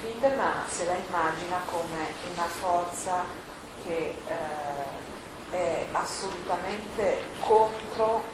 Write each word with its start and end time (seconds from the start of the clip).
Findelman 0.00 0.66
se 0.66 0.86
la 0.86 0.94
immagina 0.94 1.60
come 1.70 2.14
una 2.32 2.46
forza 2.46 3.22
che 3.84 4.16
eh, 4.26 5.08
è 5.50 5.86
assolutamente 5.92 7.22
contro 7.40 8.24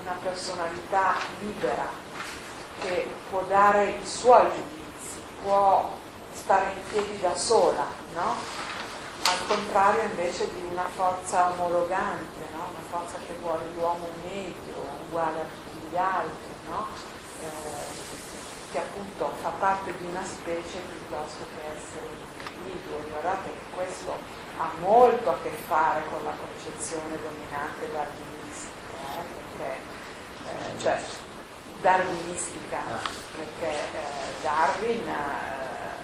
una 0.00 0.16
personalità 0.20 1.14
libera, 1.38 1.86
che 2.80 3.08
può 3.30 3.42
dare 3.42 3.90
i 3.90 4.06
suoi 4.06 4.42
giudizi, 4.50 5.20
può 5.42 5.96
stare 6.32 6.72
in 6.72 6.80
piedi 6.90 7.20
da 7.20 7.36
sola, 7.36 7.86
no? 8.14 8.34
al 9.24 9.46
contrario 9.46 10.02
invece 10.02 10.52
di 10.52 10.66
una 10.70 10.88
forza 10.94 11.50
omologante, 11.50 12.48
no? 12.54 12.70
una 12.70 12.88
forza 12.88 13.18
che 13.24 13.34
vuole 13.40 13.64
l'uomo 13.74 14.08
medio, 14.24 14.74
uguale 15.06 15.40
a 15.40 15.44
tutti 15.44 15.86
gli 15.90 15.96
altri, 15.96 16.54
no? 16.68 16.86
eh, 17.40 17.87
che 18.78 18.84
appunto 18.84 19.32
fa 19.42 19.50
parte 19.58 19.92
di 19.98 20.06
una 20.06 20.24
specie 20.24 20.78
piuttosto 20.78 21.44
che 21.54 21.66
essere 21.76 22.06
individuo. 22.54 23.02
Guardate 23.10 23.50
che 23.50 23.74
questo 23.74 24.16
ha 24.58 24.70
molto 24.78 25.30
a 25.30 25.38
che 25.42 25.50
fare 25.66 26.02
con 26.08 26.22
la 26.22 26.32
concezione 26.32 27.18
dominante 27.20 27.90
darwinistica, 27.90 28.94
eh? 29.18 29.24
perché, 29.34 29.70
eh, 30.46 30.78
cioè 30.78 31.00
darwinistica, 31.80 32.78
perché 33.34 33.70
eh, 33.70 34.42
Darwin, 34.42 35.08
eh, 35.08 35.96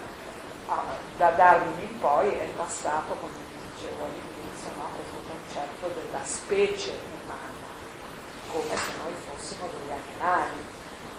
da 1.17 1.31
Darwin 1.31 1.81
in 1.81 1.99
poi 2.01 2.33
è 2.33 2.47
passato, 2.57 3.15
come 3.15 3.33
dicevo 3.75 4.05
all'inizio, 4.05 4.71
no? 4.77 4.89
questo 4.95 5.21
concetto 5.29 6.01
della 6.01 6.25
specie 6.25 6.99
umana, 7.23 7.71
come 8.51 8.77
se 8.77 8.91
noi 9.03 9.15
fossimo 9.29 9.69
degli 9.69 9.91
animali, 9.91 10.65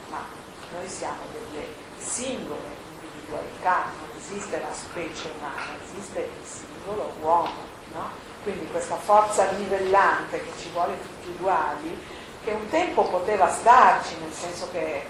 ma 0.09 0.43
noi 0.75 0.87
siamo 0.87 1.23
delle 1.31 1.67
singole 1.97 2.83
individualità, 2.99 3.85
non 3.97 4.09
esiste 4.17 4.59
la 4.59 4.73
specie 4.73 5.31
umana, 5.37 5.77
esiste 5.83 6.19
il 6.19 6.45
singolo 6.45 7.13
uomo, 7.21 7.73
no? 7.93 8.09
Quindi 8.43 8.69
questa 8.69 8.95
forza 8.97 9.49
livellante 9.51 10.43
che 10.43 10.51
ci 10.59 10.69
vuole 10.71 10.99
tutti 11.01 11.29
uguali, 11.29 11.97
che 12.43 12.51
un 12.51 12.69
tempo 12.69 13.03
poteva 13.05 13.49
starci, 13.49 14.15
nel 14.19 14.33
senso 14.33 14.69
che 14.71 15.03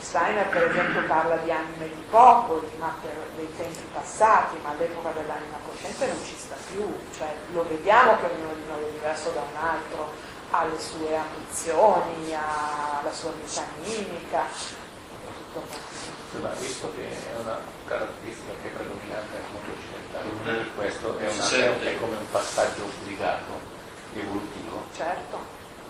Steiner 0.00 0.46
per 0.48 0.64
esempio 0.64 1.06
parla 1.06 1.36
di 1.36 1.50
anime 1.50 1.88
di 1.88 2.04
popoli, 2.10 2.68
ma 2.78 2.94
per 3.00 3.16
dei 3.36 3.48
tempi 3.56 3.88
passati, 3.92 4.56
ma 4.62 4.70
all'epoca 4.70 5.10
dell'anima 5.12 5.56
cosciente 5.66 6.06
non 6.06 6.22
ci 6.22 6.36
sta 6.36 6.56
più, 6.70 6.92
cioè 7.16 7.34
lo 7.52 7.66
vediamo 7.66 8.18
che 8.18 8.26
ognuno 8.26 8.52
di 8.52 8.64
noi 8.68 8.84
è 8.84 8.90
diverso 8.90 9.30
da 9.30 9.40
un 9.40 9.56
altro, 9.56 10.12
ha 10.50 10.64
le 10.64 10.78
sue 10.78 11.16
ambizioni, 11.16 12.34
ha 12.34 13.00
la 13.02 13.12
sua 13.12 13.30
vita 13.30 13.62
animica, 13.80 14.44
ma 16.40 16.50
visto 16.58 16.92
che 16.96 17.06
è 17.08 17.38
una 17.40 17.58
caratteristica 17.86 18.52
che 18.62 18.68
è 18.68 18.70
predominante 18.70 19.38
nel 19.38 19.50
mondo 19.52 19.70
occidentale, 19.72 20.62
mm. 20.62 20.76
questo 20.76 21.18
è, 21.18 21.30
una, 21.30 21.80
è 21.80 21.98
come 21.98 22.16
un 22.16 22.30
passaggio 22.30 22.84
obbligato, 22.84 23.52
evolutivo. 24.14 24.84
Certo, 24.96 25.38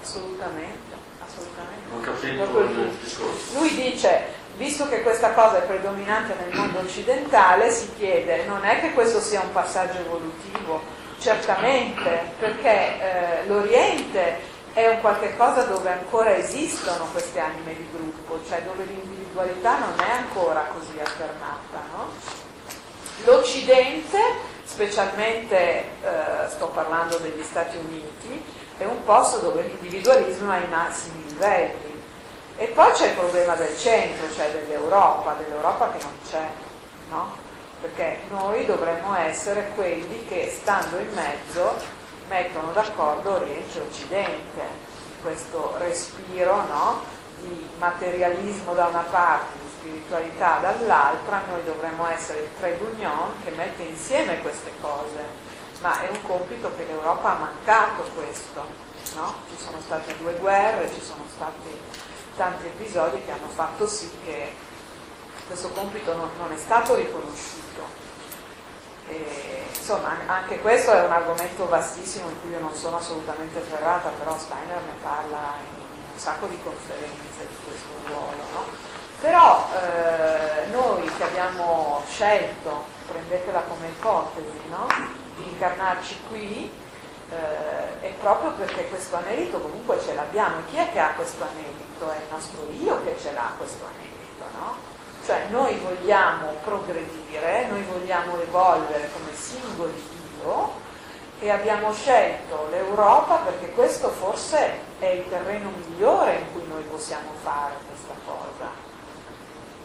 assolutamente. 0.03 0.95
assolutamente. 1.25 1.91
Non 1.91 2.01
capito 2.01 2.61
il 2.61 2.97
discorso. 3.03 3.59
Lui 3.59 3.75
dice, 3.75 4.23
visto 4.57 4.89
che 4.89 5.03
questa 5.03 5.33
cosa 5.33 5.59
è 5.59 5.67
predominante 5.67 6.35
nel 6.35 6.55
mondo 6.55 6.81
occidentale, 6.81 7.71
si 7.71 7.91
chiede, 7.97 8.45
non 8.45 8.65
è 8.65 8.81
che 8.81 8.93
questo 8.93 9.21
sia 9.21 9.41
un 9.41 9.53
passaggio 9.53 9.99
evolutivo? 9.99 11.03
Certamente, 11.19 12.33
perché 12.39 13.01
eh, 13.01 13.47
l'Oriente 13.47 14.53
è 14.75 14.89
un 14.89 15.01
qualche 15.01 15.37
cosa 15.37 15.63
dove 15.63 15.89
ancora 15.89 16.35
esistono 16.35 17.07
queste 17.13 17.39
anime 17.39 17.77
di 17.77 17.89
gruppo, 17.93 18.41
cioè 18.49 18.61
dove 18.63 18.83
l'individualità 18.83 19.79
non 19.79 19.95
è 20.01 20.11
ancora 20.11 20.67
così 20.73 20.99
affermata. 20.99 21.81
No? 21.97 22.09
L'Occidente, 23.25 24.19
specialmente 24.65 25.57
eh, 25.57 26.49
sto 26.49 26.67
parlando 26.69 27.19
degli 27.19 27.43
Stati 27.45 27.77
Uniti, 27.77 28.45
è 28.77 28.85
un 28.85 29.05
posto 29.05 29.39
dove 29.39 29.63
l'individualismo 29.63 30.51
ha 30.51 30.59
i 30.59 30.69
massimi 30.69 31.25
livelli. 31.29 32.03
E 32.57 32.67
poi 32.67 32.91
c'è 32.93 33.07
il 33.07 33.15
problema 33.15 33.55
del 33.55 33.79
centro, 33.79 34.33
cioè 34.35 34.51
dell'Europa, 34.51 35.35
dell'Europa 35.35 35.91
che 35.91 36.03
non 36.03 36.19
c'è, 36.29 36.49
no? 37.11 37.37
Perché 37.81 38.23
noi 38.31 38.67
dovremmo 38.67 39.15
essere 39.17 39.71
quelli 39.77 40.25
che, 40.27 40.53
stando 40.61 40.99
in 40.99 41.13
mezzo, 41.13 41.77
mettono 42.29 42.73
d'accordo 42.73 43.35
Oriente 43.35 43.79
e 43.79 43.83
Occidente, 43.83 44.63
questo 45.23 45.75
respiro 45.79 46.67
no? 46.67 47.03
di 47.41 47.69
materialismo 47.79 48.75
da 48.75 48.87
una 48.87 49.05
parte, 49.11 49.59
di 49.63 49.69
spiritualità 49.79 50.59
dall'altra, 50.61 51.43
noi 51.49 51.65
dovremmo 51.65 52.09
essere 52.09 52.41
il 52.41 52.49
trade 52.59 52.83
union 52.93 53.33
che 53.43 53.51
mette 53.51 53.83
insieme 53.83 54.41
queste 54.41 54.71
cose, 54.81 55.53
ma 55.81 56.01
è 56.01 56.09
un 56.09 56.23
compito 56.23 56.71
che 56.77 56.85
l'Europa 56.87 57.37
ha 57.37 57.39
mancato 57.39 58.03
questo, 58.15 58.65
no? 59.17 59.35
ci 59.51 59.63
sono 59.63 59.79
state 59.81 60.17
due 60.17 60.35
guerre, 60.35 60.91
ci 60.93 61.03
sono 61.03 61.25
stati 61.35 61.79
tanti 62.37 62.67
episodi 62.67 63.23
che 63.25 63.31
hanno 63.31 63.49
fatto 63.49 63.87
sì 63.87 64.11
che 64.25 64.53
questo 65.47 65.69
compito 65.71 66.15
non, 66.17 66.31
non 66.39 66.53
è 66.53 66.57
stato 66.57 66.95
riconosciuto. 66.95 67.64
Insomma, 69.07 70.17
anche 70.27 70.61
questo 70.61 70.93
è 70.93 71.05
un 71.05 71.13
argomento 71.13 71.69
vastissimo 71.69 72.31
in 72.31 72.41
cui 72.41 72.51
io 72.51 72.59
non 72.59 72.75
sono 72.75 72.97
assolutamente 72.97 73.61
ferrata, 73.61 74.09
però 74.19 74.37
Steiner 74.39 74.81
ne 74.81 74.95
parla 75.03 75.55
in 75.61 75.83
un 76.11 76.19
sacco 76.19 76.47
di 76.47 76.59
conferenze 76.63 77.47
di 77.47 77.57
questo 77.67 77.89
ruolo. 78.07 78.43
No? 78.53 78.65
Però 79.21 79.69
eh, 79.75 80.71
noi 80.71 81.05
che 81.17 81.23
abbiamo 81.23 82.03
scelto, 82.09 82.85
prendetela 83.07 83.61
come 83.69 83.89
ipotesi, 83.89 84.69
no? 84.71 84.87
di 85.37 85.49
incarnarci 85.51 86.21
qui, 86.29 86.73
eh, 87.31 88.01
è 88.01 88.13
proprio 88.21 88.53
perché 88.53 88.89
questo 88.89 89.17
anelito 89.17 89.59
comunque 89.61 90.01
ce 90.01 90.15
l'abbiamo. 90.15 90.57
Chi 90.71 90.77
è 90.77 90.91
che 90.93 90.99
ha 90.99 91.13
questo 91.15 91.45
anelito? 91.45 92.11
È 92.11 92.17
il 92.17 92.31
nostro 92.31 92.67
io 92.71 93.03
che 93.05 93.17
ce 93.21 93.33
l'ha 93.33 93.53
questo 93.57 93.85
anelito, 93.85 94.45
no? 94.59 94.94
Cioè 95.25 95.47
noi 95.49 95.75
vogliamo 95.79 96.49
progredire, 96.63 97.67
noi 97.69 97.83
vogliamo 97.85 98.39
evolvere 98.41 99.09
come 99.11 99.35
singoli 99.35 99.95
Dio 100.39 100.73
e 101.41 101.51
abbiamo 101.51 101.95
scelto 101.95 102.69
l'Europa 102.71 103.37
perché 103.37 103.71
questo 103.71 104.11
forse 104.11 104.79
è 104.99 105.07
il 105.07 105.29
terreno 105.31 105.71
migliore 105.71 106.37
in 106.37 106.53
cui 106.53 106.67
noi 106.69 106.83
possiamo 106.83 107.31
fare 107.43 107.75
questa 107.89 108.15
cosa. 108.27 108.71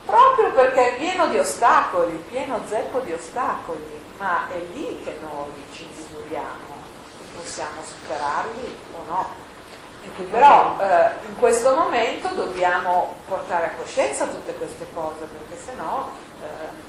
Proprio 0.05 0.51
perché 0.51 0.95
è 0.95 0.97
pieno 0.97 1.27
di 1.27 1.37
ostacoli, 1.37 2.21
pieno 2.29 2.59
zeppo 2.67 2.99
di 2.99 3.13
ostacoli, 3.13 4.01
ma 4.17 4.49
è 4.49 4.57
lì 4.73 5.01
che 5.03 5.19
noi 5.21 5.51
ci 5.71 5.87
misuriamo, 5.95 6.83
possiamo 7.35 7.81
superarli 7.81 8.77
o 8.93 9.03
no. 9.07 9.47
Però 10.29 10.77
eh, 10.79 11.11
in 11.27 11.37
questo 11.37 11.75
momento 11.75 12.29
dobbiamo 12.29 13.15
portare 13.27 13.67
a 13.67 13.71
coscienza 13.71 14.25
tutte 14.25 14.53
queste 14.55 14.85
cose, 14.93 15.25
perché 15.25 15.61
sennò 15.63 16.09
eh, 16.41 16.87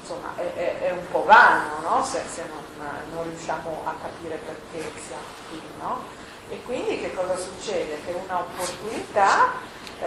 insomma, 0.00 0.32
è, 0.36 0.52
è, 0.54 0.78
è, 0.82 0.90
un 0.92 1.08
po' 1.10 1.24
vano 1.24 1.80
no? 1.82 2.04
se, 2.04 2.22
se 2.32 2.44
non, 2.48 2.88
non, 3.12 3.24
riusciamo 3.24 3.82
a 3.84 3.94
capire 4.00 4.36
perché 4.36 4.90
siamo 5.00 5.22
qui. 5.48 5.60
No? 5.80 6.02
E 6.48 6.62
quindi 6.62 7.00
che 7.00 7.12
cosa 7.14 7.36
succede? 7.36 7.98
Che 8.04 8.12
un'opportunità 8.12 9.52
eh, 10.00 10.06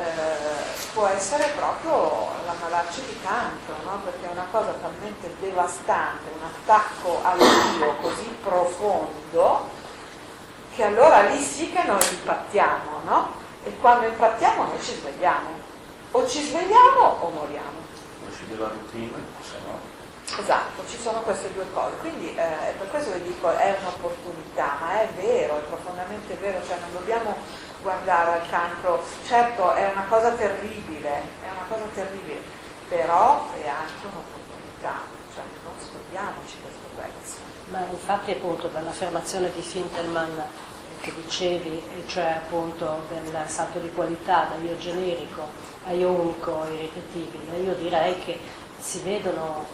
può 0.93 1.07
essere 1.07 1.51
proprio 1.55 2.29
la 2.45 2.53
malarci 2.61 3.01
di 3.01 3.19
cancro, 3.21 3.75
no? 3.83 3.99
perché 4.03 4.27
è 4.27 4.31
una 4.31 4.47
cosa 4.51 4.71
talmente 4.81 5.35
devastante, 5.39 6.31
un 6.33 6.45
attacco 6.45 7.19
all'io 7.23 7.95
così 8.01 8.37
profondo 8.41 9.77
che 10.79 10.85
allora 10.85 11.23
lì 11.23 11.41
sì 11.41 11.69
che 11.73 11.83
noi 11.83 12.01
impattiamo, 12.09 13.01
no? 13.03 13.33
E 13.65 13.77
quando 13.81 14.07
impattiamo 14.07 14.63
noi 14.63 14.81
ci 14.81 14.93
svegliamo. 14.95 15.49
O 16.11 16.25
ci 16.25 16.41
svegliamo 16.41 17.17
o 17.19 17.29
moriamo. 17.31 17.83
Come 18.19 18.31
ci 18.31 18.47
deve 18.47 18.69
prima, 18.89 19.17
se 19.41 19.57
no. 19.67 19.77
Esatto, 20.39 20.83
ci 20.87 20.97
sono 20.97 21.19
queste 21.19 21.51
due 21.51 21.65
cose. 21.73 21.97
Quindi 21.99 22.33
eh, 22.33 22.73
per 22.77 22.89
questo 22.91 23.11
vi 23.11 23.23
dico 23.23 23.51
è 23.51 23.75
un'opportunità, 23.81 24.77
ma 24.79 25.01
è 25.01 25.09
vero, 25.17 25.57
è 25.57 25.61
profondamente 25.63 26.33
vero, 26.35 26.65
cioè 26.65 26.77
non 26.79 26.93
dobbiamo 26.93 27.35
guardare 27.81 28.39
al 28.39 28.49
cancro, 28.49 29.03
certo 29.27 29.73
è 29.73 29.91
una 29.91 30.05
cosa 30.07 30.31
terribile, 30.31 31.09
è 31.43 31.49
una 31.51 31.65
cosa 31.67 31.83
terribile, 31.93 32.41
però 32.87 33.51
è 33.51 33.67
anche 33.67 34.07
un'opportunità, 34.07 35.01
cioè 35.33 35.43
non 35.63 35.73
scordiamoci 35.77 36.55
questo 36.61 36.87
pezzo. 36.95 37.35
Ma 37.69 37.85
infatti 37.91 38.31
appunto 38.31 38.67
dall'affermazione 38.67 39.51
di 39.51 39.61
Fintelman 39.61 40.67
che 41.09 41.21
dicevi, 41.23 41.81
cioè 42.07 42.41
appunto 42.43 43.03
del 43.09 43.31
salto 43.47 43.79
di 43.79 43.91
qualità 43.91 44.49
da 44.49 44.63
io 44.63 44.77
generico 44.77 45.47
a 45.85 45.91
io 45.91 46.09
unico 46.09 46.65
e 46.65 46.81
ripetibile, 46.81 47.57
io 47.57 47.73
direi 47.75 48.17
che 48.19 48.39
si 48.79 48.99
vedono 48.99 49.65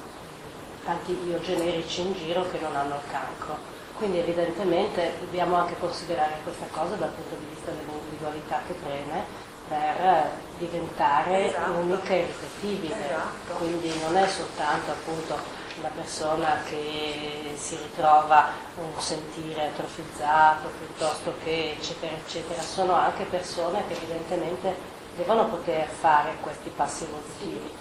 tanti 0.86 1.18
io 1.28 1.40
generici 1.42 2.02
in 2.02 2.14
giro 2.14 2.50
che 2.50 2.60
non 2.60 2.76
hanno 2.76 2.96
il 2.96 3.12
cancro. 3.12 3.74
Quindi 3.98 4.20
evidentemente 4.20 5.14
dobbiamo 5.20 5.56
anche 5.56 5.76
considerare 5.80 6.34
questa 6.44 6.66
cosa 6.72 6.96
dal 6.96 7.10
punto 7.10 7.36
di 7.40 7.46
vista 7.54 7.72
dell'individualità 7.72 8.62
che 8.68 8.74
preme 8.74 9.24
per 9.68 10.32
diventare 10.58 11.48
esatto. 11.48 11.72
unica 11.72 12.14
e 12.14 12.26
ripetibile. 12.26 13.06
Esatto. 13.06 13.54
Quindi 13.58 13.92
non 14.02 14.18
è 14.18 14.28
soltanto 14.28 14.92
appunto 14.92 15.38
la 15.81 15.89
persona 15.89 16.62
che 16.68 17.54
si 17.56 17.75
ritrova 17.75 18.50
un 18.77 19.00
sentire 19.00 19.68
atrofizzato 19.68 20.69
piuttosto 20.77 21.33
che 21.44 21.75
eccetera 21.77 22.13
eccetera, 22.13 22.62
sono 22.62 22.94
anche 22.94 23.24
persone 23.25 23.83
che 23.88 23.94
evidentemente 23.94 24.75
devono 25.16 25.48
poter 25.48 25.88
fare 25.88 26.36
questi 26.42 26.69
passi 26.69 27.04
evolutivi. 27.04 27.74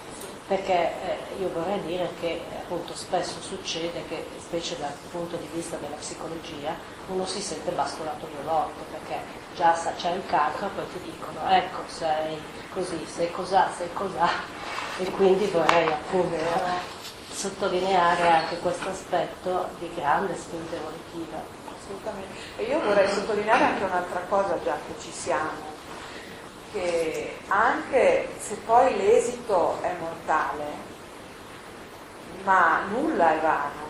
Perché 0.47 0.73
eh, 0.73 1.17
io 1.39 1.49
vorrei 1.51 1.81
dire 1.81 2.07
che 2.19 2.39
appunto 2.55 2.95
spesso 2.95 3.41
succede 3.41 4.05
che, 4.07 4.27
specie 4.37 4.77
dal 4.77 4.93
punto 5.09 5.37
di 5.37 5.49
vista 5.51 5.75
della 5.77 5.95
psicologia, 5.95 6.75
uno 7.07 7.25
si 7.25 7.41
sente 7.41 7.71
bascolato 7.71 8.27
volte, 8.43 8.83
perché 8.91 9.19
già 9.55 9.73
sa 9.73 9.93
c'è 9.93 10.11
il 10.11 10.21
cancro, 10.27 10.69
poi 10.75 10.85
ti 10.93 10.99
dicono 11.11 11.39
ecco 11.49 11.81
sei 11.87 12.39
così, 12.71 13.03
sei 13.07 13.31
cos'ha, 13.31 13.69
sei 13.75 13.91
cos'ha, 13.93 14.29
e 14.99 15.09
quindi 15.11 15.45
vorrei 15.47 15.87
appunto 15.87 16.35
sottolineare 17.35 18.29
anche 18.29 18.57
questo 18.59 18.89
aspetto 18.89 19.69
di 19.79 19.91
grande 19.93 20.35
spinta 20.37 20.75
evolutiva. 20.75 21.63
Assolutamente. 21.77 22.35
E 22.57 22.63
io 22.63 22.79
vorrei 22.81 23.07
sottolineare 23.09 23.63
anche 23.63 23.83
un'altra 23.83 24.21
cosa 24.29 24.57
già 24.63 24.77
che 24.87 24.99
ci 24.99 25.11
siamo, 25.11 25.73
che 26.71 27.37
anche 27.47 28.29
se 28.39 28.55
poi 28.65 28.95
l'esito 28.97 29.77
è 29.81 29.93
mortale, 29.99 30.63
ma 32.43 32.83
nulla 32.89 33.33
è 33.33 33.39
vano. 33.41 33.83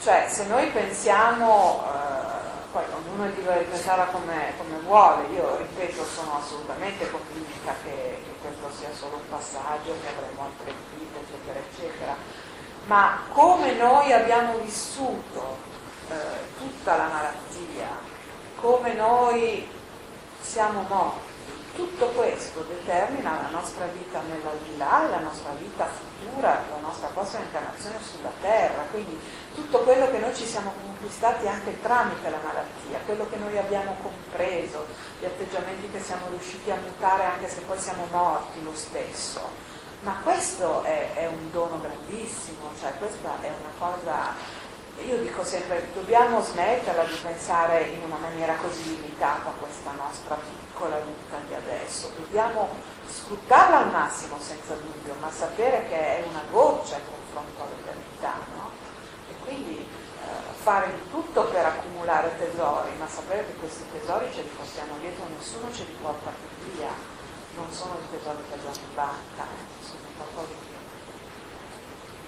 Cioè 0.00 0.26
se 0.28 0.46
noi 0.46 0.68
pensiamo, 0.68 1.82
eh, 1.86 2.36
poi 2.70 2.84
ognuno 2.92 3.24
è 3.24 3.34
libero 3.34 3.58
di 3.58 3.64
pensare 3.64 4.06
come, 4.12 4.52
come, 4.58 4.78
vuole, 4.84 5.26
io 5.32 5.56
ripeto 5.56 6.04
sono 6.04 6.38
assolutamente 6.38 7.10
convinta 7.10 7.72
che, 7.82 8.20
che 8.22 8.34
questo 8.42 8.70
sia 8.78 8.92
solo 8.94 9.16
un 9.16 9.28
passaggio, 9.28 9.96
che 10.02 10.08
avremo 10.14 10.44
altre 10.44 10.72
vite, 10.94 11.18
eccetera, 11.18 11.58
eccetera, 11.58 11.85
ma 12.86 13.18
come 13.32 13.72
noi 13.72 14.12
abbiamo 14.12 14.58
vissuto 14.58 15.56
eh, 16.08 16.14
tutta 16.58 16.96
la 16.96 17.08
malattia, 17.08 17.88
come 18.56 18.94
noi 18.94 19.68
siamo 20.40 20.82
morti, 20.88 21.34
tutto 21.74 22.06
questo 22.06 22.60
determina 22.62 23.42
la 23.42 23.48
nostra 23.50 23.86
vita 23.86 24.20
nell'aldilà, 24.20 25.08
la 25.10 25.18
nostra 25.18 25.50
vita 25.58 25.86
futura, 25.86 26.62
la 26.70 26.80
nostra 26.80 27.08
prossima 27.08 27.42
incarnazione 27.42 27.96
sulla 28.00 28.32
terra, 28.40 28.82
quindi 28.90 29.18
tutto 29.54 29.80
quello 29.80 30.10
che 30.10 30.18
noi 30.18 30.34
ci 30.34 30.46
siamo 30.46 30.72
conquistati 30.82 31.46
anche 31.46 31.80
tramite 31.82 32.30
la 32.30 32.38
malattia, 32.42 33.00
quello 33.04 33.28
che 33.28 33.36
noi 33.36 33.58
abbiamo 33.58 33.96
compreso, 34.00 34.86
gli 35.20 35.24
atteggiamenti 35.24 35.90
che 35.90 36.00
siamo 36.00 36.28
riusciti 36.30 36.70
a 36.70 36.76
mutare 36.76 37.24
anche 37.24 37.48
se 37.48 37.60
poi 37.60 37.78
siamo 37.78 38.06
morti 38.10 38.62
lo 38.62 38.74
stesso. 38.74 39.65
Ma 40.00 40.20
questo 40.22 40.82
è, 40.82 41.14
è 41.14 41.26
un 41.26 41.50
dono 41.50 41.80
grandissimo, 41.80 42.70
cioè 42.80 42.92
questa 42.98 43.40
è 43.40 43.46
una 43.46 43.72
cosa 43.78 44.34
io 45.04 45.18
dico 45.18 45.44
sempre, 45.44 45.88
dobbiamo 45.92 46.40
smetterla 46.40 47.04
di 47.04 47.18
pensare 47.22 47.82
in 47.82 48.02
una 48.04 48.16
maniera 48.16 48.54
così 48.54 48.96
limitata 48.96 49.50
a 49.50 49.52
questa 49.58 49.92
nostra 49.92 50.36
piccola 50.36 50.96
vita 51.00 51.36
di 51.46 51.54
adesso, 51.54 52.10
dobbiamo 52.16 52.68
sfruttarla 53.06 53.78
al 53.78 53.90
massimo 53.90 54.38
senza 54.40 54.74
dubbio, 54.74 55.14
ma 55.20 55.30
sapere 55.30 55.86
che 55.88 55.98
è 55.98 56.24
una 56.26 56.42
goccia 56.50 56.96
in 56.96 57.04
confronto 57.04 57.62
all'eternità, 57.62 58.34
no? 58.56 58.70
E 59.28 59.34
quindi 59.44 59.78
eh, 59.78 60.52
fare 60.54 60.92
di 60.94 61.10
tutto 61.10 61.44
per 61.44 61.66
accumulare 61.66 62.36
tesori, 62.38 62.90
ma 62.98 63.06
sapere 63.06 63.46
che 63.46 63.54
questi 63.56 63.84
tesori 63.92 64.32
ce 64.32 64.42
li 64.42 64.50
portiamo 64.56 64.96
dietro, 64.98 65.24
nessuno 65.36 65.70
ce 65.72 65.84
li 65.84 65.96
porta 66.00 66.30
più 66.30 66.72
via, 66.72 66.90
non 67.54 67.70
sono 67.70 67.98
i 68.00 68.16
tesori 68.16 68.42
che 68.48 68.54
abbiamo 68.54 68.76
in 68.76 68.94
banca, 68.94 69.44
di 70.16 70.54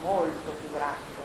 molto 0.01 0.51
più 0.51 0.71
grande. 0.73 1.17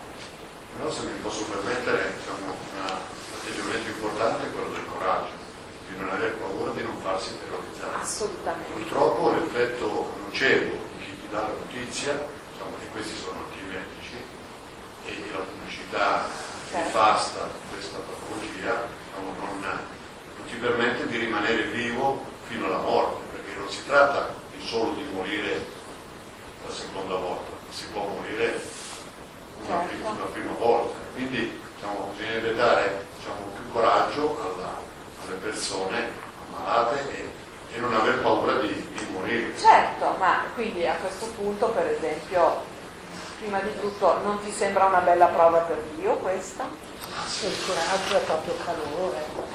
Però 0.78 0.92
se 0.92 1.04
mi 1.04 1.20
posso 1.22 1.44
permettere, 1.46 2.14
diciamo, 2.18 2.52
un 2.52 2.98
atteggiamento 3.36 3.90
importante 3.90 4.48
è 4.48 4.52
quello 4.52 4.70
del 4.72 4.86
coraggio, 4.88 5.34
di 5.88 5.98
non 5.98 6.10
avere 6.10 6.32
paura 6.32 6.72
di 6.72 6.82
non 6.82 6.98
farsi 6.98 7.38
terrorizzare. 7.38 8.02
Assolutamente. 8.02 8.72
Purtroppo 8.72 9.32
l'effetto 9.32 10.14
nocebo 10.26 10.76
di 10.98 11.06
chi 11.06 11.22
ti 11.22 11.28
dà 11.30 11.42
la 11.42 11.48
notizia, 11.48 12.14
diciamo 12.52 12.76
che 12.80 12.88
questi 12.92 13.16
sono 13.18 13.44
medici, 13.68 14.16
e 15.06 15.32
la 15.32 15.40
pubblicità 15.40 16.26
certo. 16.70 16.86
nefasta 16.86 17.46
di 17.46 17.74
questa 17.74 17.98
patologia 17.98 18.88
diciamo, 18.88 19.34
non, 19.40 19.60
non 19.62 20.46
ti 20.48 20.56
permette 20.56 21.08
di 21.08 21.18
rimanere 21.18 21.64
vivo 21.68 22.24
fino 22.48 22.66
alla 22.66 22.78
morte, 22.78 23.22
perché 23.32 23.60
non 23.60 23.70
si 23.70 23.86
tratta 23.86 24.42
solo 24.60 24.94
di 24.94 25.04
morire 25.12 25.82
la 26.66 26.74
seconda 26.74 27.16
volta, 27.16 27.52
si 27.70 27.86
può 27.92 28.06
morire 28.08 28.62
una, 29.66 29.86
certo. 29.88 30.10
una 30.10 30.26
prima 30.32 30.52
volta. 30.58 30.98
Quindi 31.14 31.62
diciamo, 31.76 32.14
bisognerebbe 32.16 32.56
dare 32.56 33.06
diciamo, 33.18 33.46
più 33.56 33.72
coraggio 33.72 34.40
alla, 34.42 34.80
alle 35.26 35.36
persone 35.36 36.12
ammalate 36.48 37.12
e, 37.12 37.76
e, 37.76 37.80
non 37.80 37.94
aver 37.94 38.22
paura 38.22 38.54
di, 38.60 38.68
di 38.68 39.08
morire. 39.12 39.58
Certo, 39.58 40.16
ma 40.18 40.46
quindi 40.54 40.88
a 40.88 40.96
questo 40.96 41.28
punto 41.28 41.68
per 41.70 41.88
esempio, 41.88 42.62
prima 43.40 43.60
di 43.60 43.80
tutto 43.80 44.20
non 44.24 44.42
ti 44.44 44.52
sembra 44.52 44.86
una 44.86 45.00
bella 45.00 45.28
prova 45.28 45.60
per 45.60 45.78
Dio 45.96 46.16
questa? 46.18 46.66
Il 47.42 47.66
coraggio 47.66 48.18
è 48.18 48.22
proprio 48.22 48.56
calore. 48.64 49.52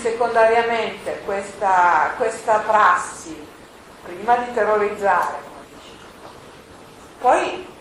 Secondariamente 0.00 1.20
questa, 1.24 2.14
questa 2.16 2.58
prassi, 2.58 3.46
prima 4.02 4.36
di 4.36 4.52
terrorizzare, 4.54 5.52
poi 7.24 7.72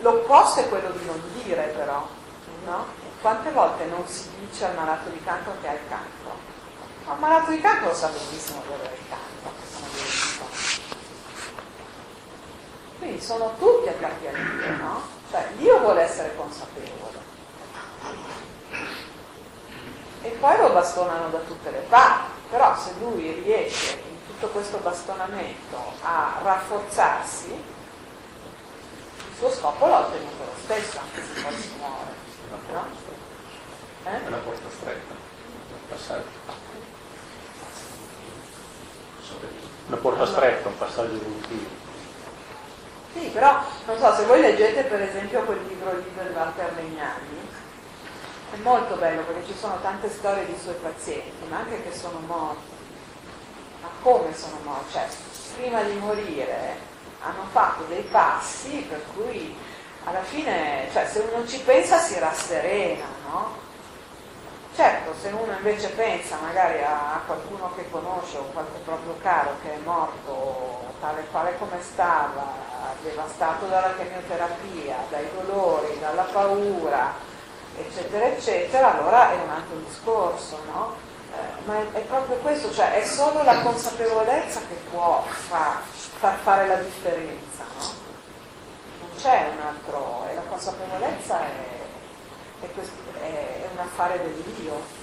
L'opposto 0.00 0.60
è 0.60 0.68
quello 0.68 0.90
di 0.90 1.04
non 1.06 1.18
dire 1.42 1.72
però, 1.74 2.06
no? 2.66 2.86
Quante 3.20 3.50
volte 3.52 3.86
non 3.86 4.06
si 4.06 4.28
dice 4.38 4.66
al 4.66 4.74
malato 4.74 5.08
di 5.08 5.22
cancro 5.24 5.54
che 5.62 5.68
ha 5.68 5.72
il 5.72 5.88
cancro? 5.88 6.36
Ma 7.06 7.14
il 7.14 7.20
malato 7.20 7.50
di 7.50 7.60
cancro 7.60 7.88
lo 7.88 7.94
sa 7.94 8.08
benissimo 8.08 8.62
di 8.66 8.72
avere 8.74 8.94
il 8.94 9.08
cancro, 9.08 9.52
Quindi 12.98 13.20
sono 13.22 13.54
tutti 13.58 13.88
attratti 13.88 14.26
a 14.26 14.32
Dio, 14.32 14.76
no? 14.76 15.02
Cioè 15.30 15.48
Dio 15.56 15.78
vuole 15.78 16.02
essere 16.02 16.36
consapevole. 16.36 17.22
E 20.20 20.28
poi 20.28 20.56
lo 20.58 20.70
bastonano 20.70 21.28
da 21.28 21.38
tutte 21.38 21.70
le 21.70 21.84
parti, 21.88 22.30
però 22.50 22.76
se 22.76 22.92
lui 22.98 23.40
riesce 23.42 24.02
in 24.06 24.26
tutto 24.26 24.48
questo 24.48 24.78
bastonamento 24.78 25.78
a 26.02 26.40
rafforzarsi, 26.42 27.72
suo 29.44 29.50
scopo 29.50 29.86
l'ha 29.86 29.98
ottenuto 29.98 30.44
lo 30.44 30.52
stesso, 30.62 30.98
anche 30.98 31.22
se 31.22 31.42
poi 31.42 31.54
si 31.54 31.70
muore. 31.76 32.12
No? 32.72 32.86
Eh? 34.04 34.24
È 34.24 34.26
una 34.26 34.36
porta 34.38 34.68
stretta, 34.70 35.12
un 35.12 35.88
passaggio. 35.88 36.62
Una 39.86 39.96
porta 39.96 40.26
stretta, 40.26 40.68
un 40.68 40.78
passaggio 40.78 41.14
evolutivo. 41.14 41.68
Sì, 43.12 43.28
però 43.28 43.62
non 43.86 43.98
so, 43.98 44.14
se 44.14 44.24
voi 44.24 44.40
leggete 44.40 44.84
per 44.84 45.02
esempio 45.02 45.42
quel 45.42 45.62
libro 45.66 45.94
lì 45.94 46.10
del 46.14 46.32
Walter 46.32 46.72
Legnani, 46.76 47.48
è 48.52 48.56
molto 48.62 48.96
bello 48.96 49.22
perché 49.22 49.46
ci 49.46 49.58
sono 49.58 49.78
tante 49.82 50.08
storie 50.08 50.46
di 50.46 50.58
suoi 50.58 50.74
pazienti, 50.74 51.46
ma 51.48 51.58
anche 51.58 51.82
che 51.82 51.94
sono 51.94 52.18
morti. 52.20 52.72
Ma 53.82 53.88
come 54.00 54.34
sono 54.34 54.58
morti? 54.64 54.92
Cioè, 54.92 55.06
prima 55.56 55.82
di 55.82 55.96
morire 55.98 56.92
hanno 57.24 57.46
fatto 57.50 57.84
dei 57.84 58.02
passi 58.02 58.86
per 58.88 59.02
cui 59.14 59.56
alla 60.04 60.22
fine, 60.22 60.88
cioè 60.92 61.06
se 61.06 61.20
uno 61.30 61.46
ci 61.46 61.58
pensa 61.60 61.98
si 61.98 62.18
rasserena, 62.18 63.06
no? 63.28 63.62
Certo, 64.74 65.14
se 65.20 65.28
uno 65.28 65.52
invece 65.52 65.88
pensa 65.90 66.36
magari 66.42 66.82
a 66.82 67.20
qualcuno 67.24 67.72
che 67.76 67.88
conosce 67.90 68.38
o 68.38 68.42
qualche 68.52 68.78
proprio 68.84 69.16
caro 69.22 69.56
che 69.62 69.72
è 69.72 69.78
morto 69.84 70.92
tale 71.00 71.24
quale 71.30 71.56
come 71.58 71.80
stava, 71.80 72.44
devastato 73.02 73.66
dalla 73.66 73.94
chemioterapia, 73.94 74.96
dai 75.10 75.28
dolori, 75.34 75.98
dalla 76.00 76.22
paura, 76.22 77.12
eccetera, 77.76 78.26
eccetera, 78.26 78.98
allora 78.98 79.32
è 79.32 79.34
un 79.34 79.50
altro 79.50 79.76
discorso, 79.86 80.58
no? 80.72 80.94
Eh, 81.32 81.66
ma 81.66 81.76
è, 81.78 81.98
è, 81.98 82.00
proprio 82.00 82.36
questo, 82.36 82.72
cioè 82.72 82.92
è 82.94 83.04
solo 83.04 83.42
la 83.42 83.60
consapevolezza 83.60 84.60
che 84.60 84.74
può 84.90 85.24
far 85.26 85.82
far 86.24 86.38
fare 86.38 86.66
la 86.66 86.76
differenza, 86.76 87.64
no? 87.76 87.84
Non 89.00 89.10
c'è 89.14 89.50
un 89.52 89.60
altro, 89.60 90.26
e 90.30 90.34
la 90.34 90.40
consapevolezza 90.40 91.38
è, 91.38 92.62
è, 92.62 92.70
questo, 92.72 92.94
è, 93.20 93.64
è 93.64 93.68
un 93.70 93.78
affare 93.78 94.16
del 94.22 94.32
Dio. 94.32 95.02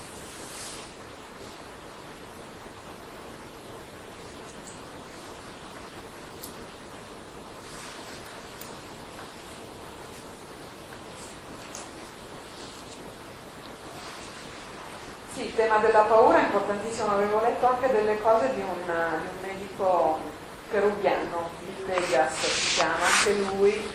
Sì, 15.33 15.45
il 15.45 15.55
tema 15.55 15.77
della 15.77 16.01
paura 16.01 16.39
è 16.39 16.45
importantissimo, 16.45 17.11
avevo 17.11 17.41
letto 17.41 17.67
anche 17.67 17.91
delle 17.91 18.19
cose 18.21 18.55
di 18.55 18.61
un, 18.61 18.83
di 18.85 19.27
un 19.27 19.37
medico 19.43 20.30
peruviano, 20.71 21.49
il 21.65 21.85
Vegas 21.85 22.33
si 22.33 22.75
chiama, 22.75 23.05
anche 23.05 23.33
lui 23.33 23.91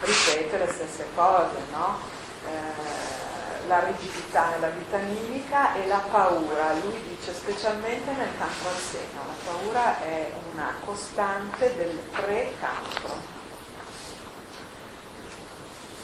ripete 0.00 0.58
le 0.58 0.72
stesse 0.72 1.06
cose, 1.14 1.56
no? 1.72 1.98
eh, 2.46 3.66
la 3.66 3.80
rigidità 3.80 4.50
nella 4.50 4.68
vita 4.68 4.98
mimica 4.98 5.74
e 5.74 5.86
la 5.86 6.02
paura, 6.10 6.72
lui 6.82 7.02
dice 7.08 7.34
specialmente 7.34 8.12
nel 8.12 8.30
cancro 8.38 8.68
al 8.68 8.76
seno, 8.76 9.20
la 9.26 9.50
paura 9.50 10.00
è 10.02 10.32
una 10.52 10.74
costante 10.84 11.74
del 11.76 11.98
pre-cancro. 12.12 13.36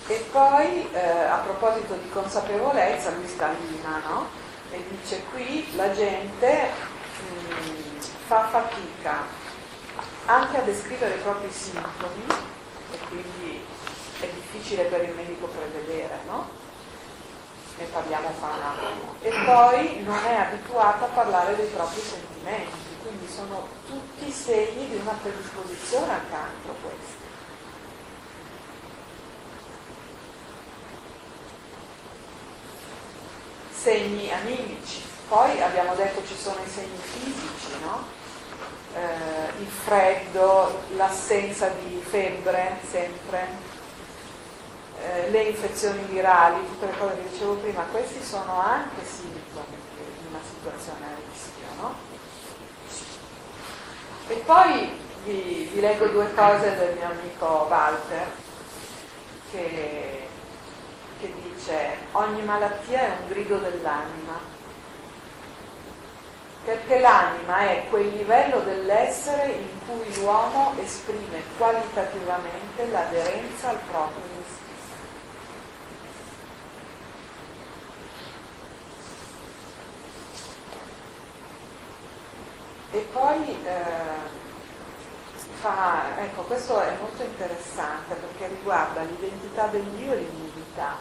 E 0.06 0.26
poi 0.30 0.90
eh, 0.92 0.98
a 1.00 1.36
proposito 1.36 1.94
di 1.94 2.10
consapevolezza, 2.10 3.10
lui 3.10 3.26
sta 3.26 3.48
Lima, 3.48 4.02
no? 4.06 4.28
E 4.70 4.84
dice 4.90 5.22
qui 5.32 5.74
la 5.76 5.90
gente 5.92 6.68
mh, 6.68 7.54
mm, 7.54 7.98
fa 8.26 8.48
fatica 8.48 9.42
anche 10.26 10.56
a 10.56 10.62
descrivere 10.62 11.16
i 11.16 11.20
propri 11.20 11.50
sintomi 11.50 12.24
e 12.92 12.98
quindi 13.08 13.64
è 14.20 14.26
difficile 14.26 14.84
per 14.84 15.02
il 15.02 15.14
medico 15.14 15.46
prevedere, 15.46 16.20
no? 16.26 16.48
Ne 17.76 17.84
parliamo 17.86 18.30
fra 18.38 18.46
un 18.46 18.62
attimo. 18.62 19.14
E 19.20 19.30
poi 19.44 20.02
non 20.04 20.18
è 20.24 20.34
abituata 20.34 21.04
a 21.04 21.08
parlare 21.08 21.56
dei 21.56 21.66
propri 21.66 22.00
sentimenti, 22.00 22.96
quindi 23.02 23.28
sono 23.28 23.66
tutti 23.86 24.30
segni 24.30 24.88
di 24.88 24.96
una 24.96 25.18
predisposizione 25.20 26.12
al 26.12 26.30
cancro 26.30 26.74
questi. 26.80 27.22
segni 33.84 34.32
animici. 34.32 35.02
Poi 35.28 35.60
abbiamo 35.60 35.94
detto 35.94 36.26
ci 36.26 36.34
sono 36.34 36.56
i 36.64 36.70
segni 36.70 36.96
fisici, 36.96 37.78
no? 37.82 38.23
Eh, 38.94 39.60
il 39.60 39.66
freddo, 39.66 40.82
l'assenza 40.96 41.68
di 41.68 42.00
febbre 42.04 42.78
sempre, 42.88 43.46
eh, 45.00 45.30
le 45.30 45.42
infezioni 45.42 46.02
virali, 46.04 46.66
tutte 46.66 46.86
le 46.86 46.98
cose 46.98 47.14
che 47.16 47.28
dicevo 47.30 47.54
prima, 47.54 47.82
questi 47.90 48.22
sono 48.22 48.60
anche 48.60 49.04
sintomi 49.04 49.76
di 50.20 50.26
una 50.28 50.40
situazione 50.48 51.04
a 51.04 51.30
rischio. 51.30 51.66
No? 51.80 51.94
E 54.28 54.34
poi 54.46 54.90
vi, 55.24 55.70
vi 55.72 55.80
leggo 55.80 56.06
due 56.06 56.32
cose 56.34 56.76
del 56.76 56.94
mio 56.96 57.10
amico 57.10 57.66
Walter 57.68 58.26
che 59.50 60.24
che 61.24 61.32
dice 61.42 61.96
ogni 62.12 62.42
malattia 62.42 63.00
è 63.00 63.16
un 63.20 63.28
grido 63.28 63.56
dell'anima, 63.56 64.38
perché 66.64 66.98
l'anima 66.98 67.58
è 67.68 67.86
quel 67.90 68.08
livello 68.08 68.60
dell'essere 68.60 69.52
in 69.52 69.78
cui 69.86 70.14
l'uomo 70.20 70.72
esprime 70.80 71.42
qualitativamente 71.58 72.86
l'aderenza 72.90 73.68
al 73.68 73.78
proprio 73.90 74.24
istinto. 74.40 74.62
E 82.92 83.08
poi 83.12 83.64
eh, 83.64 84.42
fa, 85.60 86.18
ecco, 86.18 86.42
questo 86.42 86.80
è 86.80 86.96
molto 86.98 87.22
interessante 87.22 88.14
perché 88.14 88.46
riguarda 88.46 89.02
l'identità 89.02 89.66
del 89.66 89.82
Dio 89.82 90.12
e 90.12 90.16
l'immunità. 90.16 90.96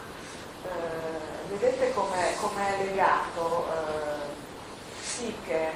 Eh, 0.64 1.48
vedete 1.48 1.94
com'è, 1.94 2.34
com'è 2.40 2.84
legato 2.84 3.66
eh, 3.70 4.33
psiche, 5.14 5.70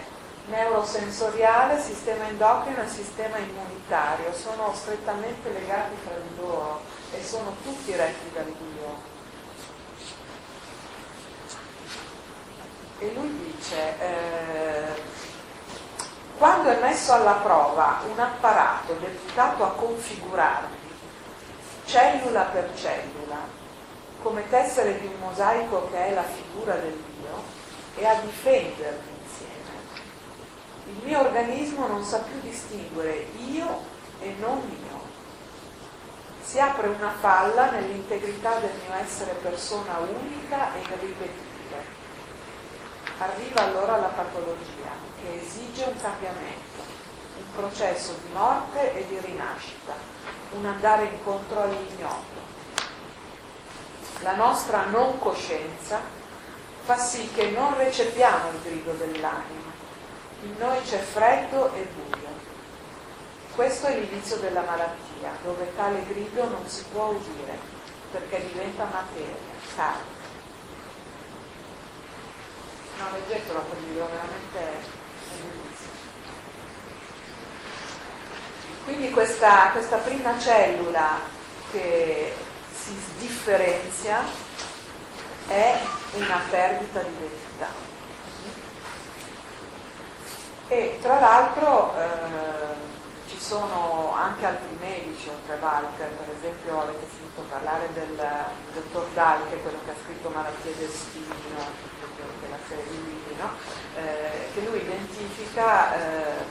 neurosensoriale, 0.46 1.80
sistema 1.80 2.26
endocrino 2.26 2.82
e 2.82 2.88
sistema 2.88 3.38
immunitario, 3.38 4.32
sono 4.34 4.72
strettamente 4.74 5.52
legati 5.52 5.94
fra 6.02 6.14
di 6.14 6.36
loro 6.36 6.80
e 7.12 7.22
sono 7.22 7.54
tutti 7.62 7.94
retti 7.94 8.32
dal 8.32 8.44
Dio. 8.44 9.16
E 12.98 13.12
lui 13.14 13.52
dice, 13.54 14.00
eh, 14.00 15.02
quando 16.36 16.70
è 16.70 16.80
messo 16.80 17.12
alla 17.12 17.34
prova 17.34 18.00
un 18.10 18.18
apparato 18.18 18.94
dedicato 18.94 19.64
a 19.64 19.70
configurarvi 19.70 20.76
cellula 21.84 22.42
per 22.42 22.70
cellula 22.74 23.36
come 24.20 24.48
tessere 24.50 25.00
di 25.00 25.06
un 25.06 25.14
mosaico 25.20 25.88
che 25.90 26.06
è 26.08 26.12
la 26.12 26.24
figura 26.24 26.74
del 26.74 26.92
Dio 26.92 27.42
e 27.96 28.04
a 28.04 28.14
difendervi 28.14 29.17
il 30.88 31.04
mio 31.04 31.20
organismo 31.20 31.86
non 31.86 32.02
sa 32.02 32.18
più 32.18 32.40
distinguere 32.40 33.26
io 33.36 33.82
e 34.20 34.34
non 34.40 34.58
io. 34.58 34.96
Si 36.42 36.58
apre 36.58 36.88
una 36.88 37.12
falla 37.20 37.70
nell'integrità 37.70 38.58
del 38.58 38.72
mio 38.86 38.96
essere 38.98 39.32
persona 39.32 39.98
unica 39.98 40.74
e 40.74 40.80
irripetibile. 40.80 41.96
Arriva 43.18 43.64
allora 43.64 43.98
la 43.98 44.08
patologia 44.08 44.90
che 45.20 45.40
esige 45.42 45.84
un 45.84 46.00
cambiamento, 46.00 46.80
un 47.36 47.52
processo 47.54 48.14
di 48.24 48.32
morte 48.32 48.94
e 48.94 49.06
di 49.08 49.18
rinascita, 49.20 49.92
un 50.52 50.64
andare 50.64 51.04
incontro 51.04 51.62
all'ignoto. 51.64 52.46
La 54.20 54.36
nostra 54.36 54.86
non 54.86 55.18
coscienza 55.18 56.00
fa 56.84 56.96
sì 56.96 57.30
che 57.34 57.50
non 57.50 57.76
recepiamo 57.76 58.50
il 58.52 58.60
grido 58.62 58.92
dell'anima. 58.92 59.67
In 60.42 60.54
noi 60.58 60.80
c'è 60.82 60.98
freddo 60.98 61.72
e 61.74 61.86
buio. 61.94 62.28
Questo 63.54 63.86
è 63.88 63.98
l'inizio 63.98 64.36
della 64.36 64.62
malattia, 64.62 65.32
dove 65.42 65.74
tale 65.74 66.04
grido 66.06 66.48
non 66.48 66.66
si 66.68 66.84
può 66.92 67.06
udire, 67.06 67.58
perché 68.12 68.46
diventa 68.52 68.84
materia, 68.84 69.34
carne. 69.74 70.16
No, 72.98 73.04
leggetelo 73.12 73.60
quel 73.60 73.82
libro, 73.84 74.06
veramente 74.06 75.06
quindi 78.88 79.10
questa, 79.10 79.68
questa 79.72 79.98
prima 79.98 80.38
cellula 80.38 81.20
che 81.70 82.32
si 82.72 82.96
differenzia 83.18 84.24
è 85.46 85.78
una 86.14 86.40
perdita 86.48 87.02
di 87.02 87.14
verità. 87.18 87.97
E 90.70 90.98
tra 91.00 91.18
l'altro 91.18 91.94
eh, 91.96 93.26
ci 93.26 93.40
sono 93.40 94.12
anche 94.14 94.44
altri 94.44 94.76
medici 94.78 95.30
oltre 95.30 95.56
Walter, 95.58 96.08
per 96.08 96.34
esempio 96.36 96.82
avete 96.82 97.06
sentito 97.08 97.40
parlare 97.48 97.88
del, 97.94 98.14
del 98.14 98.82
dottor 98.82 99.06
Dalche, 99.14 99.62
quello 99.62 99.78
che 99.86 99.90
ha 99.90 99.94
scritto 100.04 100.28
Malattie 100.28 100.76
del 100.76 100.86
Destino, 100.86 101.34
della 102.42 102.58
serie 102.68 102.84
di 102.84 102.96
libri, 102.96 103.34
no? 103.38 103.48
eh, 103.96 104.50
che 104.52 104.60
lui 104.68 104.82
identifica 104.82 105.94
eh, 105.94 106.44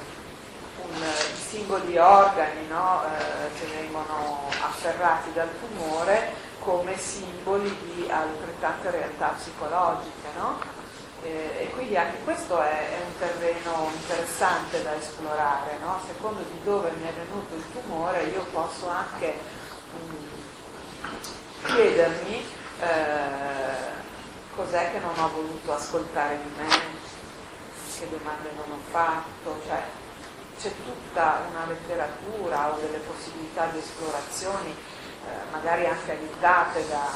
un, 0.81 0.95
i 0.95 1.37
singoli 1.37 1.95
organi 1.99 2.65
no? 2.67 3.03
eh, 3.03 3.59
che 3.59 3.67
vengono 3.67 4.49
afferrati 4.63 5.31
dal 5.33 5.49
tumore 5.59 6.33
come 6.59 6.97
simboli 6.97 7.69
di 7.83 8.09
altrettante 8.09 8.89
realtà 8.89 9.27
psicologiche. 9.37 10.27
No? 10.35 10.86
Eh, 11.23 11.63
e 11.63 11.69
quindi 11.71 11.97
anche 11.97 12.17
questo 12.23 12.61
è, 12.61 12.89
è, 12.91 13.01
un 13.03 13.17
terreno 13.17 13.89
interessante 13.91 14.83
da 14.83 14.95
esplorare, 14.95 15.77
no? 15.81 15.95
a 15.95 16.01
secondo 16.05 16.41
di 16.41 16.63
dove 16.63 16.91
mi 16.91 17.07
è 17.07 17.11
venuto 17.11 17.55
il 17.55 17.63
tumore 17.71 18.23
io 18.25 18.43
posso 18.51 18.87
anche 18.87 19.33
um, 19.93 20.27
chiedermi 21.63 22.45
eh, 22.81 24.05
cos'è 24.55 24.91
che 24.91 24.99
non 24.99 25.17
ho 25.17 25.29
voluto 25.29 25.73
ascoltare 25.73 26.37
di 26.43 26.51
me, 26.55 26.67
che 27.97 28.09
domande 28.09 28.51
non 28.55 28.77
ho 28.77 28.81
fatto, 28.91 29.59
cioè 29.65 29.81
c'è 30.59 30.71
tutta 30.83 31.45
una 31.49 31.65
letteratura 31.65 32.73
o 32.73 32.79
delle 32.79 32.99
possibilità 32.99 33.65
di 33.67 33.79
esplorazioni, 33.79 34.69
eh, 34.69 35.51
magari 35.51 35.85
anche 35.85 36.11
aiutate 36.11 36.87
da, 36.87 37.09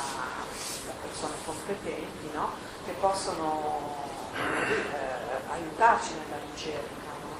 da 0.86 0.92
persone 1.02 1.34
competenti, 1.46 2.30
no? 2.34 2.71
Che 2.86 2.92
possono 3.00 3.96
eh, 4.34 5.52
aiutarci 5.52 6.14
nella 6.14 6.42
ricerca 6.52 7.12
no? 7.22 7.36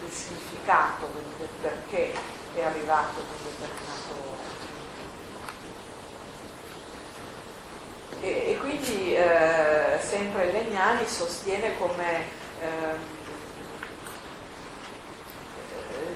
del 0.00 0.10
significato, 0.10 1.08
del, 1.12 1.24
del 1.38 1.48
perché 1.60 2.12
è 2.54 2.62
arrivato 2.62 3.20
quel 3.20 3.52
determinato 3.52 4.42
E, 8.24 8.52
e 8.52 8.56
quindi 8.56 9.14
eh, 9.14 9.98
sempre 10.00 10.50
Legnani 10.50 11.06
sostiene 11.06 11.76
come 11.76 12.22
eh, 12.58 12.96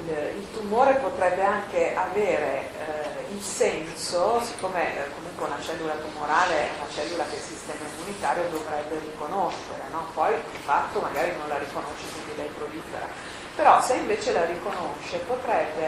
il, 0.07 0.39
il, 0.39 0.51
tumore 0.55 0.95
potrebbe 0.95 1.43
anche 1.43 1.95
avere 1.95 2.71
eh, 2.79 3.08
un 3.31 3.41
senso, 3.41 4.41
siccome 4.43 4.97
eh, 4.97 5.11
comunque 5.15 5.47
una 5.47 5.61
cellula 5.61 5.95
tumorale 5.95 6.55
è 6.55 6.71
una 6.77 6.89
cellula 6.91 7.25
che 7.25 7.37
il 7.37 7.43
sistema 7.43 7.81
immunitario 7.95 8.49
dovrebbe 8.51 8.99
riconoscere, 8.99 9.83
no? 9.91 10.07
poi 10.15 10.35
di 10.51 10.59
fatto 10.59 11.01
magari 11.01 11.37
non 11.37 11.49
la 11.49 11.59
riconosce 11.59 12.07
quindi 12.13 12.37
lei 12.37 12.49
prolifera, 12.49 13.07
però 13.55 13.81
se 13.83 13.95
invece 13.95 14.33
la 14.33 14.45
riconosce 14.45 15.19
potrebbe 15.19 15.87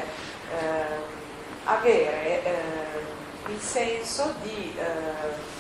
eh, 0.51 1.19
avere 1.65 2.45
eh, 2.45 3.53
il 3.53 3.61
senso 3.61 4.35
di 4.43 4.77
eh, 4.77 5.59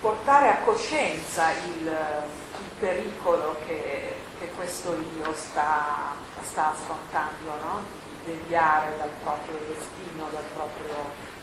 portare 0.00 0.48
a 0.48 0.56
coscienza 0.58 1.50
il, 1.52 1.86
il 1.86 2.70
pericolo 2.78 3.56
che, 3.66 4.14
che, 4.38 4.50
questo 4.56 4.96
io 5.16 5.34
sta, 5.34 6.14
sta 6.42 6.70
affrontando, 6.70 7.50
no? 7.62 7.99
Deviare 8.24 8.96
dal 8.96 9.10
proprio 9.22 9.58
destino, 9.66 10.28
dal 10.32 10.44
proprio 10.54 10.94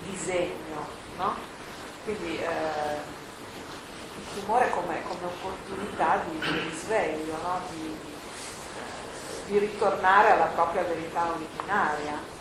disegno. 0.03 0.87
No? 1.17 1.35
Quindi 2.03 2.39
eh, 2.39 2.95
il 4.17 4.39
tumore 4.39 4.69
come, 4.69 5.01
come 5.03 5.25
opportunità 5.25 6.23
di, 6.29 6.39
di 6.39 6.59
risveglio, 6.69 7.37
no? 7.41 7.59
di, 7.71 7.97
di 9.47 9.57
ritornare 9.59 10.31
alla 10.31 10.45
propria 10.45 10.83
verità 10.83 11.29
originaria. 11.29 12.35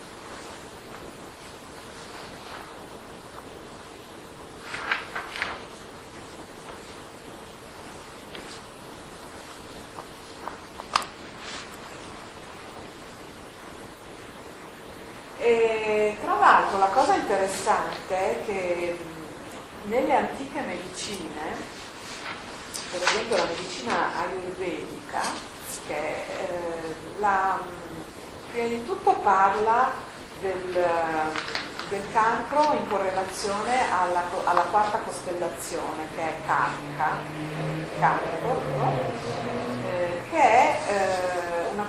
L'altro 16.67 16.81
la 16.81 17.01
cosa 17.01 17.15
interessante 17.15 18.17
è 18.17 18.45
che 18.45 18.99
nelle 19.85 20.17
antiche 20.17 20.61
medicine, 20.63 21.55
per 22.91 23.03
esempio 23.05 23.37
la 23.37 23.45
medicina 23.45 24.09
ayurvedica, 24.19 25.21
che 25.87 25.95
eh, 25.95 26.95
la, 27.19 27.61
prima 28.51 28.67
di 28.67 28.85
tutto 28.85 29.13
parla 29.13 29.93
del, 30.41 30.85
del 31.89 32.03
cancro 32.13 32.73
in 32.73 32.89
correlazione 32.89 33.89
alla, 33.93 34.25
alla, 34.43 34.63
quarta 34.63 34.99
costellazione 34.99 36.09
che 36.17 36.21
è 36.21 36.35
cancro, 36.47 37.21
eh, 39.85 40.21
che 40.31 40.43
è 40.43 40.79
eh, 40.89 41.36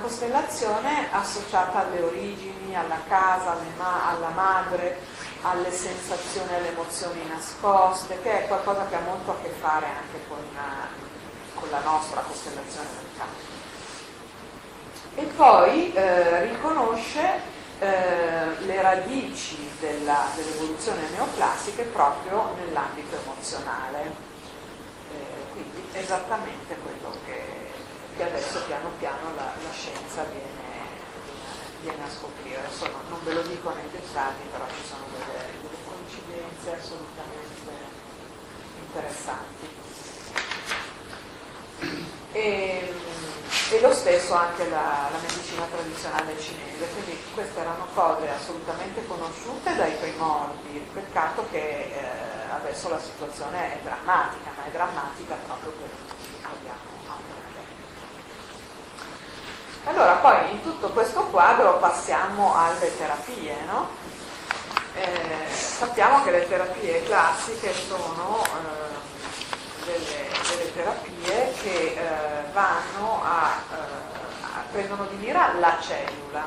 costellazione 0.07 1.09
associata 1.11 1.85
alle 1.85 2.01
origini, 2.01 2.73
alla 2.73 2.99
casa, 3.09 3.57
ma- 3.77 4.09
alla 4.09 4.29
madre, 4.29 5.01
alle 5.41 5.69
sensazioni, 5.69 6.55
alle 6.55 6.69
emozioni 6.69 7.27
nascoste, 7.27 8.17
che 8.21 8.43
è 8.43 8.47
qualcosa 8.47 8.85
che 8.87 8.95
ha 8.95 9.01
molto 9.01 9.31
a 9.31 9.35
che 9.43 9.49
fare 9.59 9.85
anche 9.85 10.25
con, 10.29 10.37
con 11.55 11.69
la 11.69 11.81
nostra 11.81 12.21
costellazione 12.21 12.87
cancro. 13.17 13.55
E 15.15 15.23
poi 15.35 15.93
eh, 15.93 16.43
riconosce 16.53 17.55
eh, 17.79 18.59
le 18.59 18.81
radici 18.81 19.69
della, 19.81 20.27
dell'evoluzione 20.35 21.01
neoclassica 21.09 21.83
proprio 21.91 22.55
nell'ambito 22.55 23.17
emozionale. 23.25 24.03
Eh, 25.11 25.51
quindi 25.51 25.83
esattamente 25.91 26.77
quello 26.77 27.13
che, 27.25 27.56
che, 28.17 28.23
adesso 28.23 28.63
piano 28.65 28.89
piano 28.97 29.33
la, 29.35 29.53
la 29.61 29.71
scienza 29.71 30.23
viene, 30.23 30.89
viene, 31.81 32.03
a 32.03 32.09
scoprire. 32.09 32.57
Adesso 32.57 32.89
non, 33.09 33.19
ve 33.23 33.33
lo 33.33 33.41
dico 33.43 33.69
nei 33.73 33.89
dettagli, 33.91 34.43
però 34.51 34.65
ci 34.67 34.83
sono 34.83 35.05
delle, 35.13 35.45
delle 35.61 35.77
coincidenze 35.85 36.75
assolutamente 36.75 37.71
interessanti. 38.81 39.69
E, 42.33 42.93
e 43.71 43.81
lo 43.81 43.93
stesso 43.93 44.33
anche 44.33 44.67
la, 44.69 45.09
la, 45.11 45.19
medicina 45.21 45.65
tradizionale 45.69 46.39
cinese, 46.39 46.87
quindi 46.93 47.17
queste 47.33 47.59
erano 47.59 47.87
cose 47.93 48.29
assolutamente 48.29 49.05
conosciute 49.05 49.75
dai 49.75 49.93
primordi, 49.93 50.87
peccato 50.93 51.45
che 51.51 51.93
eh, 51.93 52.51
adesso 52.51 52.89
la 52.89 52.99
situazione 52.99 53.73
è 53.73 53.79
drammatica, 53.83 54.51
ma 54.55 54.65
è 54.65 54.69
drammatica 54.71 55.35
proprio 55.45 55.71
per 55.71 55.89
abbiamo 56.43 56.97
allora 59.87 60.13
poi 60.15 60.51
in 60.51 60.61
tutto 60.61 60.89
questo 60.89 61.21
quadro 61.27 61.77
passiamo 61.77 62.55
alle 62.55 62.95
terapie, 62.97 63.55
no? 63.65 63.89
eh, 64.95 65.53
sappiamo 65.53 66.23
che 66.23 66.31
le 66.31 66.47
terapie 66.47 67.03
classiche 67.03 67.73
sono 67.73 68.43
eh, 68.43 69.85
delle, 69.85 70.27
delle, 70.49 70.73
terapie 70.73 71.53
che 71.61 71.93
eh, 71.93 72.51
vanno 72.51 73.23
a, 73.23 73.61
eh, 73.71 74.55
a, 74.57 74.63
prendono 74.71 75.05
di 75.05 75.15
mira 75.15 75.53
la 75.53 75.77
cellula, 75.79 76.43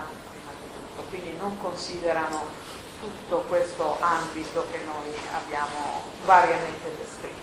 quindi 1.09 1.35
non 1.39 1.59
considerano 1.59 2.45
tutto 3.01 3.45
questo 3.49 3.97
ambito 4.01 4.67
che 4.71 4.81
noi 4.85 5.15
abbiamo 5.35 6.03
variamente 6.25 6.95
descritto. 6.99 7.39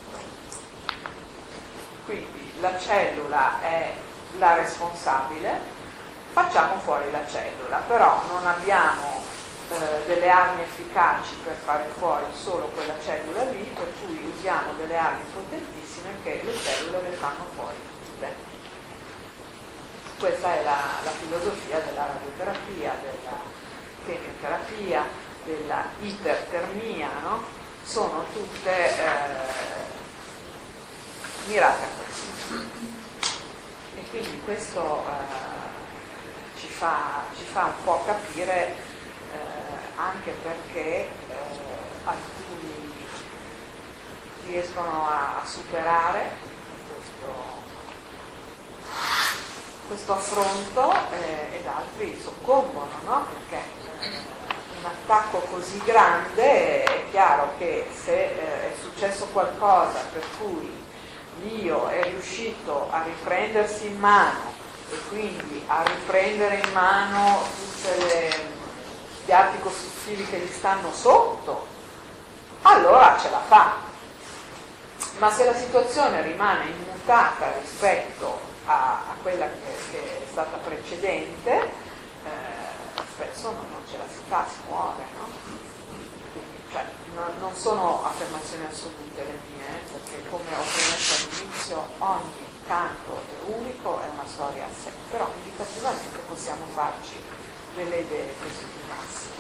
Quindi 2.05 2.53
la 2.59 2.77
cellula 2.77 3.59
è 3.61 3.93
la 4.37 4.53
responsabile, 4.55 5.76
facciamo 6.37 6.77
fuori 6.81 7.09
la 7.09 7.25
cellula, 7.25 7.77
però 7.87 8.21
non 8.27 8.45
abbiamo 8.45 9.23
eh, 9.71 10.05
delle 10.05 10.29
armi 10.29 10.61
efficaci 10.61 11.33
per 11.43 11.55
fare 11.55 11.87
fuori 11.97 12.25
solo 12.31 12.67
quella 12.75 12.93
cellula 13.03 13.41
lì, 13.45 13.63
per 13.73 13.91
cui 13.99 14.31
usiamo 14.37 14.73
delle 14.73 14.97
armi 14.97 15.23
potentissime 15.33 16.09
che 16.21 16.41
le 16.43 16.55
cellule 16.55 17.01
le 17.09 17.15
fanno 17.15 17.43
fuori 17.55 17.75
tutte. 18.05 18.35
Questa 20.19 20.53
è 20.53 20.63
la, 20.63 20.77
la 21.03 21.09
filosofia 21.09 21.79
della 21.79 22.05
radioterapia, 22.05 22.93
della 23.01 23.37
chemioterapia, 24.05 25.05
della 25.43 25.85
ipertermia, 26.01 27.09
no? 27.23 27.43
sono 27.83 28.23
tutte 28.31 28.95
eh, 28.95 29.25
mirate 31.47 31.83
a 31.83 31.87
questo. 31.97 32.55
E 33.95 34.09
quindi 34.11 34.39
questo 34.41 35.03
eh, 35.03 35.66
fa, 36.77 37.23
ci, 37.35 37.43
fa, 37.43 37.65
un 37.65 37.83
po' 37.83 38.03
capire 38.05 38.87
anche 39.97 40.31
perché 40.43 40.79
eh, 40.79 41.09
alcuni 42.03 42.93
riescono 44.45 45.07
a, 45.07 45.41
a 45.41 45.45
superare 45.45 46.29
questo, 46.93 47.33
questo 49.87 50.13
affronto 50.13 50.93
eh, 51.11 51.57
ed 51.57 51.65
altri 51.65 52.19
soccombono, 52.21 52.91
no? 53.05 53.25
perché 53.33 53.63
eh, 54.01 54.17
un 54.79 54.85
attacco 54.85 55.39
così 55.39 55.81
grande 55.83 56.83
è 56.83 57.05
chiaro 57.09 57.53
che 57.57 57.87
se 57.91 58.13
eh, 58.13 58.71
è 58.71 58.75
successo 58.79 59.25
qualcosa 59.33 59.99
per 60.13 60.23
cui 60.39 60.85
l'io 61.41 61.87
è 61.87 62.03
riuscito 62.03 62.87
a 62.91 63.01
riprendersi 63.01 63.87
in 63.87 63.97
mano 63.97 64.56
e 64.89 64.97
quindi 65.09 65.63
a 65.67 65.83
riprendere 65.83 66.61
in 66.63 66.71
mano 66.71 67.43
tutte 67.55 67.97
le 67.97 68.55
gli 69.27 69.31
arti 69.33 69.59
costruttivi 69.59 70.25
che 70.25 70.39
gli 70.39 70.49
stanno 70.49 70.89
sotto, 70.93 71.67
allora 72.61 73.17
ce 73.19 73.29
la 73.29 73.41
fa. 73.41 73.73
Ma 75.17 75.29
se 75.31 75.43
la 75.43 75.53
situazione 75.53 76.21
rimane 76.21 76.69
immutata 76.69 77.51
rispetto 77.59 78.39
a, 78.65 79.01
a 79.09 79.15
quella 79.21 79.47
che, 79.47 79.91
che, 79.91 80.23
è 80.23 80.27
stata 80.31 80.55
precedente, 80.57 81.51
eh, 81.59 83.01
spesso 83.15 83.51
non, 83.51 83.65
non, 83.69 83.81
ce 83.89 83.97
la 83.97 84.05
si 84.07 84.21
fa, 84.29 84.45
si 84.47 84.59
muore. 84.69 85.03
No? 85.17 85.27
Cioè, 86.71 86.85
non, 87.13 87.33
non, 87.39 87.53
sono 87.53 88.05
affermazioni 88.05 88.65
assolute 88.65 89.23
le 89.23 89.39
mie, 89.49 89.65
eh, 89.67 89.91
perché 89.91 90.29
come 90.29 90.55
ho 90.55 90.63
premesso 90.71 91.27
all'inizio, 91.27 91.87
ogni 91.97 92.46
canto 92.67 93.15
è 93.15 93.51
unico, 93.57 93.99
è 94.01 94.09
una 94.13 94.27
storia 94.27 94.65
a 94.65 94.69
sé, 94.69 94.91
però 95.09 95.31
indicativamente 95.37 96.19
possiamo 96.27 96.65
farci 96.73 97.15
delle 97.73 97.99
idee 97.99 98.33
così 98.39 98.65
di 98.65 98.81
massima. 98.87 99.36